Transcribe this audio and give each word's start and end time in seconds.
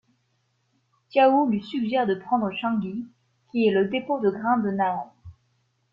Xiahou 1.11 1.45
lui 1.47 1.61
suggère 1.61 2.07
de 2.07 2.15
prendre 2.15 2.49
Shanggui, 2.51 3.05
qui 3.51 3.67
est 3.67 3.71
le 3.71 3.87
dépôt 3.87 4.19
de 4.19 4.31
grain 4.31 4.57
de 4.57 4.71
Nan'an. 4.71 5.13